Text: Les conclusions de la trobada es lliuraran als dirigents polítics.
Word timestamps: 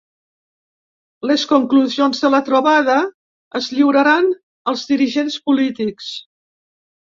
Les 1.31 1.43
conclusions 1.51 2.23
de 2.23 2.31
la 2.37 2.39
trobada 2.47 2.97
es 3.61 3.69
lliuraran 3.75 4.33
als 4.75 4.89
dirigents 4.95 5.39
polítics. 5.51 6.11